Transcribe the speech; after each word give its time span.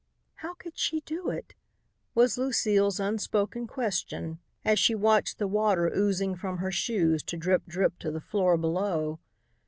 "How 0.37 0.55
could 0.55 0.79
she 0.79 1.01
do 1.01 1.29
it?" 1.29 1.53
was 2.15 2.35
Lucile's 2.35 2.99
unspoken 2.99 3.67
question 3.67 4.39
as 4.65 4.79
she 4.79 4.95
watched 4.95 5.37
the 5.37 5.45
water 5.47 5.91
oozing 5.95 6.35
from 6.35 6.57
her 6.57 6.71
shoes 6.71 7.21
to 7.21 7.37
drip 7.37 7.67
drip 7.67 7.99
to 7.99 8.09
the 8.09 8.19
floor 8.19 8.57
below. 8.57 9.19